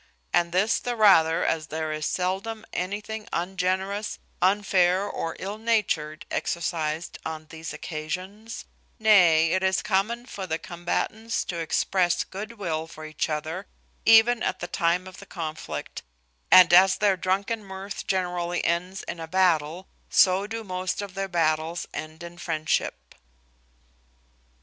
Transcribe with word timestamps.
And 0.33 0.51
this 0.51 0.79
the 0.79 0.95
rather, 0.95 1.45
as 1.45 1.67
there 1.67 1.91
is 1.91 2.07
seldom 2.07 2.65
anything 2.73 3.27
ungenerous, 3.31 4.17
unfair, 4.41 5.03
or 5.07 5.35
ill 5.37 5.59
natured, 5.59 6.25
exercised 6.31 7.19
on 7.23 7.45
these 7.51 7.71
occasions: 7.71 8.65
nay, 8.97 9.51
it 9.51 9.61
is 9.61 9.83
common 9.83 10.25
for 10.25 10.47
the 10.47 10.57
combatants 10.57 11.45
to 11.45 11.59
express 11.59 12.23
good 12.23 12.53
will 12.53 12.87
for 12.87 13.05
each 13.05 13.29
other 13.29 13.67
even 14.03 14.41
at 14.41 14.59
the 14.59 14.65
time 14.65 15.05
of 15.05 15.19
the 15.19 15.27
conflict; 15.27 16.01
and 16.49 16.73
as 16.73 16.95
their 16.95 17.15
drunken 17.15 17.63
mirth 17.63 18.07
generally 18.07 18.65
ends 18.65 19.03
in 19.03 19.19
a 19.19 19.27
battle, 19.27 19.87
so 20.09 20.47
do 20.47 20.63
most 20.63 21.03
of 21.03 21.13
their 21.13 21.27
battles 21.27 21.87
end 21.93 22.23
in 22.23 22.39
friendship. 22.39 23.13